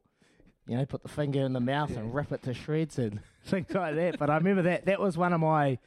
you 0.66 0.78
know, 0.78 0.86
put 0.86 1.04
the 1.04 1.10
finger 1.10 1.42
in 1.42 1.52
the 1.52 1.60
mouth 1.60 1.96
and 1.98 2.16
rip 2.16 2.32
it 2.32 2.42
to 2.42 2.54
shreds 2.54 2.98
and 2.98 3.20
things 3.44 3.74
like 3.74 3.96
that. 3.96 4.18
But 4.18 4.30
I 4.30 4.38
remember 4.38 4.62
that 4.62 4.86
that 4.86 5.02
was 5.02 5.18
one 5.18 5.34
of 5.34 5.42
my 5.42 5.78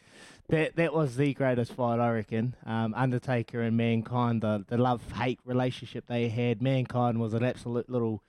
that 0.48 0.76
that 0.76 0.92
was 0.92 1.16
the 1.16 1.34
greatest 1.34 1.72
fight 1.72 1.98
I 1.98 2.10
reckon. 2.10 2.54
Um, 2.66 2.94
Undertaker 2.94 3.62
and 3.62 3.76
Mankind, 3.76 4.42
the 4.42 4.64
the 4.66 4.76
love 4.76 5.02
hate 5.12 5.40
relationship 5.44 6.06
they 6.06 6.28
had. 6.28 6.62
Mankind 6.62 7.20
was 7.20 7.34
an 7.34 7.44
absolute 7.44 7.88
little 7.88 8.22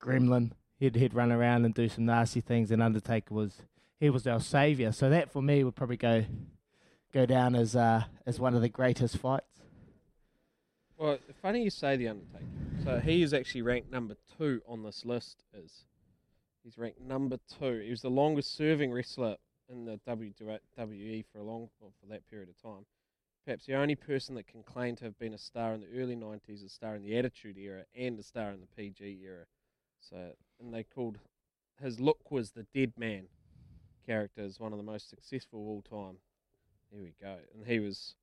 gremlin. 0.00 0.52
He'd 0.78 0.96
he'd 0.96 1.14
run 1.14 1.32
around 1.32 1.64
and 1.64 1.74
do 1.74 1.88
some 1.88 2.06
nasty 2.06 2.40
things, 2.40 2.70
and 2.70 2.82
Undertaker 2.82 3.34
was 3.34 3.62
he 3.98 4.10
was 4.10 4.26
our 4.26 4.40
savior. 4.40 4.92
So 4.92 5.10
that 5.10 5.30
for 5.30 5.42
me 5.42 5.62
would 5.62 5.76
probably 5.76 5.96
go 5.98 6.24
go 7.12 7.26
down 7.26 7.54
as 7.54 7.76
uh, 7.76 8.04
as 8.26 8.40
one 8.40 8.54
of 8.54 8.62
the 8.62 8.68
greatest 8.68 9.18
fights. 9.18 9.46
Well, 10.96 11.18
funny 11.40 11.62
you 11.62 11.70
say 11.70 11.96
the 11.96 12.08
Undertaker. 12.08 12.44
So 12.84 12.98
he 12.98 13.22
is 13.22 13.32
actually 13.32 13.62
ranked 13.62 13.90
number 13.90 14.16
two 14.38 14.62
on 14.66 14.82
this 14.82 15.04
list. 15.04 15.44
Is 15.54 15.84
he's 16.62 16.78
ranked 16.78 17.00
number 17.00 17.38
two? 17.58 17.80
He 17.84 17.90
was 17.90 18.02
the 18.02 18.10
longest 18.10 18.56
serving 18.56 18.92
wrestler 18.92 19.36
in 19.70 19.84
the 19.84 20.00
WWE 20.06 21.24
for 21.32 21.38
a 21.38 21.42
long 21.42 21.68
well, 21.80 21.92
for 22.00 22.06
that 22.06 22.28
period 22.28 22.48
of 22.48 22.60
time. 22.60 22.84
Perhaps 23.44 23.66
the 23.66 23.74
only 23.74 23.94
person 23.94 24.34
that 24.34 24.46
can 24.46 24.62
claim 24.62 24.96
to 24.96 25.04
have 25.04 25.18
been 25.18 25.32
a 25.32 25.38
star 25.38 25.72
in 25.72 25.80
the 25.80 26.00
early 26.00 26.16
'90s, 26.16 26.64
a 26.64 26.68
star 26.68 26.94
in 26.96 27.02
the 27.02 27.16
Attitude 27.16 27.56
Era, 27.56 27.84
and 27.96 28.18
a 28.18 28.22
star 28.22 28.50
in 28.50 28.60
the 28.60 28.66
PG 28.76 29.20
era. 29.24 29.44
So, 30.00 30.32
and 30.58 30.74
they 30.74 30.82
called 30.82 31.18
his 31.82 32.00
look 32.00 32.30
was 32.30 32.50
the 32.50 32.66
Dead 32.74 32.92
Man 32.98 33.24
character 34.04 34.42
is 34.42 34.60
one 34.60 34.72
of 34.72 34.78
the 34.78 34.84
most 34.84 35.08
successful 35.08 35.60
of 35.60 35.68
all 35.68 35.82
time. 35.82 36.16
Here 36.90 37.02
we 37.02 37.14
go, 37.20 37.36
and 37.54 37.66
he 37.66 37.78
was 37.78 38.14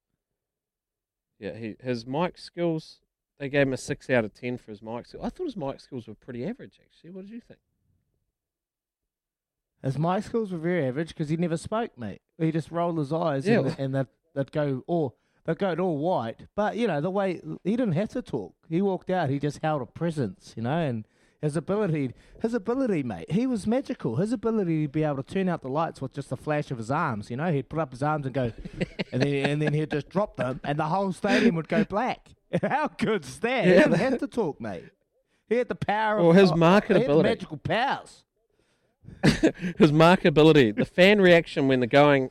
yeah, 1.40 1.56
he, 1.56 1.76
his 1.80 2.06
mic 2.06 2.38
skills, 2.38 3.00
they 3.40 3.50
gave 3.50 3.68
him 3.68 3.74
a 3.74 3.78
6 3.78 4.10
out 4.10 4.26
of 4.26 4.34
10 4.34 4.58
for 4.58 4.72
his 4.72 4.82
mic 4.82 5.06
skills. 5.06 5.24
I 5.24 5.30
thought 5.30 5.46
his 5.46 5.58
mic 5.58 5.80
skills 5.80 6.08
were 6.08 6.16
pretty 6.16 6.46
average, 6.46 6.80
actually. 6.84 7.12
What 7.12 7.26
did 7.26 7.32
you 7.32 7.42
think? 7.42 7.60
His 9.84 9.98
my 9.98 10.20
skills 10.20 10.52
were 10.52 10.58
very 10.58 10.88
average 10.88 11.10
because 11.10 11.30
he 11.30 11.38
never 11.38 11.58
spoke, 11.58 11.98
mate. 11.98 12.22
He 12.38 12.52
just 12.52 12.72
rolled 12.72 12.98
his 12.98 13.14
eyes 13.14 13.48
Yeah. 13.48 13.60
and, 13.60 13.76
and 13.80 13.96
they'd, 13.96 14.08
they'd 14.36 14.52
go 14.52 14.84
all 14.88 15.16
they'd 15.46 15.58
go 15.60 15.74
all 15.76 15.98
white. 15.98 16.48
But 16.56 16.78
you 16.78 16.88
know 16.88 17.00
the 17.02 17.10
way 17.12 17.42
he 17.64 17.72
didn't 17.72 17.94
have 17.94 18.10
to 18.10 18.22
talk. 18.22 18.54
He 18.70 18.82
walked 18.82 19.10
out. 19.10 19.30
He 19.30 19.40
just 19.40 19.60
held 19.62 19.82
a 19.82 19.86
presence, 19.86 20.54
you 20.58 20.64
know, 20.64 20.78
and 20.78 21.06
his 21.42 21.56
ability, 21.56 22.14
his 22.42 22.56
ability, 22.56 23.04
mate. 23.04 23.30
He 23.32 23.46
was 23.46 23.68
magical. 23.68 24.16
His 24.16 24.34
ability 24.34 24.88
to 24.88 24.90
be 24.92 25.04
able 25.04 25.18
to 25.18 25.24
turn 25.24 25.48
out 25.48 25.62
the 25.62 25.70
lights 25.70 26.02
with 26.02 26.12
just 26.12 26.32
a 26.32 26.36
flash 26.36 26.72
of 26.72 26.80
his 26.80 26.90
arms. 26.90 27.30
You 27.30 27.38
know, 27.38 27.52
he'd 27.52 27.70
put 27.70 27.78
up 27.78 27.92
his 27.92 28.02
arms 28.02 28.26
and 28.26 28.34
go, 28.34 28.52
and 29.12 29.22
then 29.22 29.46
and 29.46 29.62
then 29.62 29.74
he'd 29.74 29.92
just 29.92 30.10
drop 30.10 30.38
them, 30.38 30.60
and 30.64 30.80
the 30.80 30.86
whole 30.86 31.14
stadium 31.14 31.56
would 31.56 31.68
go 31.70 31.84
black. 31.86 32.30
How 32.64 32.88
good's 32.98 33.40
that? 33.42 33.66
He 33.66 33.72
Yeah, 33.74 33.84
didn't 33.84 34.00
have 34.00 34.18
to 34.20 34.28
talk, 34.28 34.60
mate. 34.60 34.86
He 35.48 35.56
had 35.58 35.70
the 35.70 35.76
power. 35.76 36.18
Or 36.20 36.32
of, 36.32 36.36
his 36.38 36.52
uh, 36.52 36.56
He 36.56 36.60
had 36.62 36.82
the 36.82 37.06
marketability. 37.06 37.24
magical 37.24 37.58
powers. 37.58 38.24
his 39.78 39.92
markability, 39.92 40.76
the 40.76 40.86
fan 40.86 41.22
reaction 41.22 41.68
when 41.68 41.80
the 41.80 41.88
going, 41.88 42.30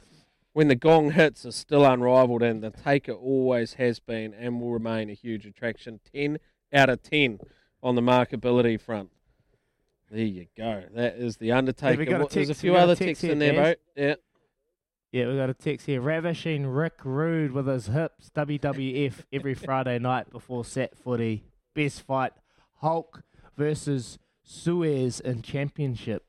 when 0.52 0.68
the 0.68 0.74
gong 0.74 1.12
hits 1.12 1.44
is 1.44 1.54
still 1.54 1.84
unrivaled, 1.84 2.42
and 2.42 2.62
the 2.62 2.70
Taker 2.70 3.12
always 3.12 3.74
has 3.74 4.00
been 4.00 4.34
and 4.34 4.60
will 4.60 4.70
remain 4.70 5.10
a 5.10 5.14
huge 5.14 5.46
attraction. 5.46 6.00
10 6.12 6.38
out 6.72 6.88
of 6.88 7.02
10 7.02 7.40
on 7.82 7.94
the 7.94 8.02
markability 8.02 8.80
front. 8.80 9.10
There 10.10 10.24
you 10.24 10.46
go. 10.56 10.84
That 10.94 11.16
is 11.16 11.38
the 11.38 11.52
Undertaker. 11.52 12.04
got 12.04 12.32
a 12.32 12.34
There's 12.34 12.50
a 12.50 12.54
few 12.54 12.72
we 12.72 12.76
got 12.76 12.80
a 12.80 12.84
other 12.84 12.94
text 12.94 13.08
texts 13.08 13.22
here, 13.22 13.32
in 13.32 13.38
there, 13.38 13.52
bro. 13.52 13.74
Yeah. 13.96 14.14
Yeah, 15.12 15.28
we 15.28 15.36
got 15.36 15.50
a 15.50 15.54
text 15.54 15.86
here. 15.86 16.00
Ravishing 16.00 16.66
Rick 16.66 17.00
Rude 17.04 17.52
with 17.52 17.66
his 17.66 17.86
hips. 17.86 18.30
WWF 18.34 19.24
every 19.32 19.54
Friday 19.54 19.98
night 19.98 20.30
before 20.30 20.64
set 20.64 20.96
footy. 20.96 21.44
Best 21.74 22.02
fight. 22.02 22.32
Hulk 22.80 23.22
versus 23.56 24.18
Zeus 24.46 25.20
in 25.20 25.42
championship. 25.42 26.25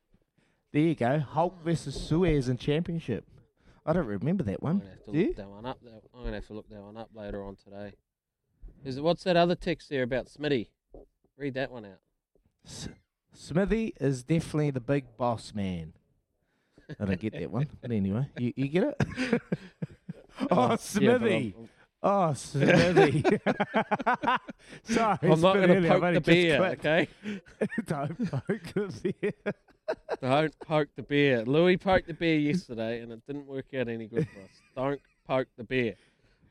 There 0.74 0.81
you 0.81 0.95
go. 0.95 1.19
Hulk 1.19 1.63
versus 1.63 1.95
Zeus 1.95 2.47
in 2.47 2.57
championship. 2.57 3.25
I 3.86 3.93
don't 3.93 4.05
remember 4.05 4.43
that 4.43 4.57
I'm 4.62 4.65
one. 4.65 4.77
gonna 4.79 4.89
have 4.91 5.05
to 5.05 5.12
Do 5.12 5.17
you? 5.17 5.27
look 5.27 5.36
that 5.38 5.50
one 5.50 5.65
up. 5.65 5.79
That- 5.83 6.01
I'm 6.13 6.24
gonna 6.24 6.36
have 6.36 6.47
to 6.47 6.53
look 6.53 6.69
that 6.69 6.81
one 6.81 6.97
up 6.97 7.09
later 7.13 7.43
on 7.43 7.55
today. 7.55 7.93
Is 8.83 8.97
it, 8.97 9.03
what's 9.03 9.24
that 9.24 9.38
other 9.38 9.55
text 9.55 9.89
there 9.89 10.03
about 10.03 10.27
Smitty? 10.27 10.67
Read 11.38 11.53
that 11.55 11.71
one 11.71 11.86
out. 11.86 12.00
S- 12.65 12.89
Smithy 13.33 13.93
is 14.00 14.24
definitely 14.24 14.71
the 14.71 14.79
big 14.81 15.05
boss 15.17 15.53
man. 15.55 15.93
I 17.00 17.05
don't 17.05 17.19
get 17.19 17.33
that 17.33 17.50
one. 17.51 17.67
But 17.81 17.91
anyway, 17.91 18.27
you, 18.38 18.53
you 18.55 18.67
get 18.67 18.83
it? 18.83 19.41
oh, 20.51 20.62
Yeah, 20.62 20.67
but 20.67 20.79
Smithy. 20.81 21.53
I'm- 21.57 21.69
Oh, 22.03 22.31
Smithy. 22.33 23.21
Sorry, 24.83 25.17
I'm, 25.24 25.31
it's 25.31 25.41
not 25.41 25.53
been 25.55 25.67
going 25.67 25.81
to 25.83 25.89
I've 25.89 25.93
poke 26.00 26.03
only 26.03 26.19
the 26.19 26.19
just 26.19 26.25
bear, 26.27 26.57
clicked. 26.59 26.86
okay? 26.86 27.07
Don't 27.88 28.31
poke 28.31 28.74
the 28.74 29.13
bear. 29.19 29.53
Don't 30.22 30.53
poke 30.60 30.89
the 30.96 31.03
bear. 31.03 31.44
Louis 31.46 31.77
poked 31.77 32.08
the 32.08 32.13
bear 32.13 32.36
yesterday, 32.38 33.01
and 33.01 33.12
it 33.12 33.25
didn't 33.25 33.46
work 33.46 33.74
out 33.74 33.88
any 33.88 34.08
good 34.08 34.27
for 34.27 34.39
us. 34.39 34.50
Don't 34.75 35.01
poke 35.25 35.48
the 35.58 35.63
bear. 35.63 35.96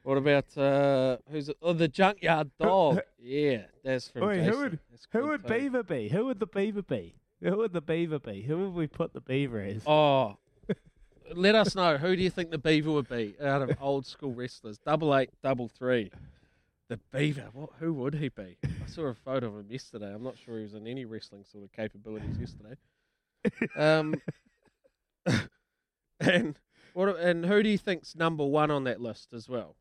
What 0.03 0.19
about 0.19 0.57
uh, 0.57 1.17
who's 1.31 1.49
it? 1.49 1.57
Oh, 1.61 1.73
the 1.73 1.89
junkyard 1.89 2.51
dog. 2.61 3.01
Yeah, 3.21 3.63
that's 3.83 4.09
from 4.09 4.29
Wait, 4.29 4.37
Jason. 4.37 4.53
who 4.53 4.59
would 4.61 4.79
That's 4.91 5.07
who 5.11 5.21
good 5.21 5.29
would 5.29 5.47
too. 5.49 5.55
Beaver 5.55 5.83
be? 5.83 6.09
Who 6.09 6.27
would 6.27 6.39
the 6.39 6.47
Beaver 6.47 6.83
be? 6.83 7.15
Who 7.43 7.57
would 7.57 7.73
the 7.73 7.81
Beaver 7.81 8.21
be? 8.21 8.43
Who 8.43 8.59
would 8.59 8.75
we 8.75 8.87
put 8.87 9.13
the 9.13 9.21
Beaver 9.21 9.61
as? 9.61 9.83
Oh, 9.85 10.37
let 11.35 11.57
us 11.57 11.75
know. 11.75 11.97
Who 11.97 12.15
do 12.15 12.23
you 12.23 12.31
think 12.31 12.51
the 12.51 12.59
beaver 12.59 12.93
would 12.93 13.09
be 13.09 13.35
out 13.43 13.63
of 13.63 13.77
old 13.81 14.07
school 14.07 14.33
wrestlers? 14.33 14.79
Double 14.79 15.15
eight, 15.17 15.31
double 15.43 15.69
three. 15.69 16.13
The 16.89 17.01
beaver. 17.13 17.49
What? 17.53 17.71
Who 17.81 17.93
would 17.95 18.15
he 18.15 18.29
be? 18.29 18.59
I 18.65 18.87
saw 18.87 19.07
a 19.07 19.15
photo 19.15 19.49
of 19.49 19.55
him 19.55 19.67
yesterday. 19.69 20.15
I'm 20.15 20.23
not 20.23 20.37
sure 20.39 20.59
he 20.59 20.63
was 20.63 20.75
in 20.75 20.87
any 20.87 21.05
wrestling 21.05 21.45
sort 21.51 21.65
of 21.65 21.73
capabilities 21.73 22.39
yesterday. 22.39 22.77
Um, 23.77 24.15
and 26.21 26.59
what? 26.95 27.19
And 27.19 27.45
who 27.45 27.63
do 27.63 27.69
you 27.69 27.79
think's 27.79 28.15
number 28.15 28.45
one 28.45 28.71
on 28.71 28.85
that 28.85 29.01
list 29.01 29.33
as 29.33 29.49
well? 29.49 29.77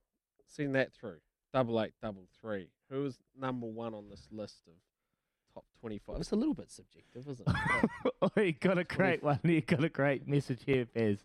Send 0.48 0.76
that 0.76 0.94
through. 0.94 1.18
Double 1.54 1.82
eight, 1.82 1.94
double 2.02 2.28
three. 2.42 2.70
Who 2.90 3.06
is 3.06 3.18
number 3.40 3.68
one 3.68 3.94
on 3.94 4.10
this 4.10 4.28
list 4.32 4.62
of 4.68 4.74
top 5.54 5.66
twenty-five? 5.80 6.18
It's 6.20 6.32
a 6.32 6.36
little 6.36 6.54
bit 6.54 6.72
subjective, 6.72 7.28
isn't 7.28 7.48
it? 7.48 7.90
oh, 8.22 8.42
you 8.42 8.54
got 8.54 8.78
a 8.78 8.84
great 8.84 9.24
one. 9.24 9.40
You 9.44 9.62
got 9.62 9.84
a 9.84 9.90
great 9.90 10.28
message 10.28 10.64
here, 10.66 10.86
Bez. 10.86 11.20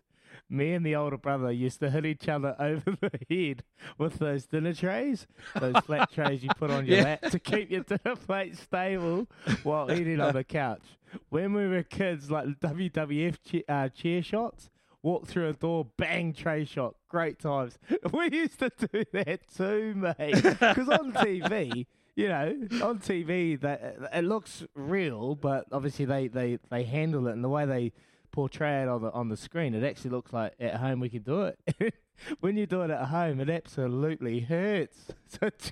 Me 0.49 0.73
and 0.73 0.85
the 0.85 0.95
older 0.95 1.17
brother 1.17 1.51
used 1.51 1.79
to 1.79 1.89
hit 1.89 2.05
each 2.05 2.27
other 2.29 2.55
over 2.59 2.97
the 3.01 3.11
head 3.29 3.63
with 3.97 4.19
those 4.19 4.45
dinner 4.45 4.73
trays, 4.73 5.27
those 5.59 5.75
flat 5.85 6.11
trays 6.13 6.43
you 6.43 6.49
put 6.57 6.71
on 6.71 6.85
your 6.85 6.97
Yeah. 6.97 7.03
lap 7.03 7.21
to 7.31 7.39
keep 7.39 7.71
your 7.71 7.83
dinner 7.83 8.15
plate 8.27 8.57
stable 8.57 9.27
while 9.63 9.91
eating 9.91 10.19
on 10.19 10.33
the 10.33 10.43
couch. 10.43 10.81
When 11.29 11.53
we 11.53 11.67
were 11.67 11.83
kids, 11.83 12.31
like 12.31 12.47
WWF 12.59 13.37
che- 13.43 13.63
uh, 13.67 13.89
chair 13.89 14.21
shots, 14.23 14.69
walk 15.03 15.27
through 15.27 15.49
a 15.49 15.53
door, 15.53 15.87
bang, 15.97 16.31
tray 16.33 16.63
shot. 16.65 16.95
Great 17.09 17.39
times. 17.39 17.77
We 18.13 18.29
used 18.31 18.59
to 18.59 18.71
do 18.79 19.03
that 19.13 19.39
too, 19.55 19.93
mate. 19.95 20.35
Because 20.41 20.87
on 20.87 21.11
TV, 21.11 21.85
you 22.15 22.27
know, 22.29 22.55
on 22.83 22.99
TV, 22.99 23.59
that 23.61 23.97
it 24.13 24.23
looks 24.23 24.63
real, 24.75 25.35
but 25.35 25.65
obviously 25.71 26.05
they, 26.05 26.27
they, 26.27 26.59
they 26.69 26.83
handle 26.83 27.27
it 27.27 27.33
and 27.33 27.43
the 27.43 27.49
way 27.49 27.65
they 27.65 27.91
portray 28.31 28.81
it 28.81 28.87
on 28.87 29.01
the 29.01 29.11
on 29.11 29.29
the 29.29 29.37
screen, 29.37 29.73
it 29.73 29.83
actually 29.83 30.11
looks 30.11 30.33
like 30.33 30.53
at 30.59 30.75
home 30.75 30.99
we 30.99 31.09
can 31.09 31.21
do 31.21 31.43
it. 31.43 31.93
when 32.39 32.57
you 32.57 32.65
do 32.65 32.81
it 32.81 32.89
at 32.89 33.05
home, 33.07 33.39
it 33.39 33.49
absolutely 33.49 34.41
hurts. 34.41 35.07
So 35.27 35.47
it, 35.47 35.71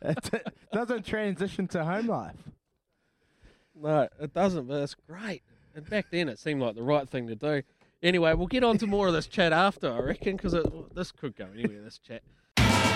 it 0.00 0.52
doesn't 0.72 1.04
transition 1.04 1.68
to 1.68 1.84
home 1.84 2.06
life. 2.06 2.36
No, 3.74 4.08
it 4.18 4.32
doesn't, 4.32 4.66
but 4.66 4.82
it's 4.82 4.94
great. 4.94 5.42
And 5.74 5.88
back 5.88 6.06
then, 6.10 6.28
it 6.30 6.38
seemed 6.38 6.62
like 6.62 6.74
the 6.74 6.82
right 6.82 7.06
thing 7.06 7.28
to 7.28 7.36
do. 7.36 7.62
Anyway, 8.02 8.32
we'll 8.32 8.46
get 8.46 8.64
on 8.64 8.78
to 8.78 8.86
more 8.86 9.08
of 9.08 9.12
this 9.12 9.26
chat 9.26 9.52
after, 9.52 9.92
I 9.92 9.98
reckon, 9.98 10.36
because 10.36 10.56
this 10.94 11.12
could 11.12 11.36
go 11.36 11.48
anywhere, 11.52 11.82
this 11.82 11.98
chat. 11.98 12.22